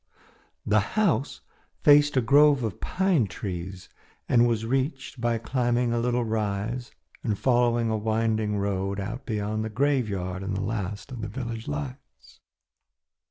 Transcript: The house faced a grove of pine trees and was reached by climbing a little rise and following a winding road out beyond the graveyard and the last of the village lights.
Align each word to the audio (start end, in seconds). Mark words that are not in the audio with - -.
The 0.65 0.79
house 0.97 1.41
faced 1.83 2.17
a 2.17 2.21
grove 2.21 2.63
of 2.63 2.81
pine 2.81 3.27
trees 3.27 3.87
and 4.27 4.47
was 4.47 4.65
reached 4.65 5.21
by 5.21 5.37
climbing 5.37 5.93
a 5.93 5.99
little 5.99 6.23
rise 6.25 6.89
and 7.23 7.37
following 7.37 7.91
a 7.91 7.97
winding 7.97 8.55
road 8.57 8.99
out 8.99 9.27
beyond 9.27 9.63
the 9.63 9.69
graveyard 9.69 10.41
and 10.41 10.57
the 10.57 10.61
last 10.63 11.11
of 11.11 11.21
the 11.21 11.27
village 11.27 11.67
lights. 11.67 12.39